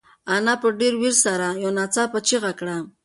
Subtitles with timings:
[0.33, 2.77] انا په ډېرې وېرې سره یو ناڅاپه چیغه کړه.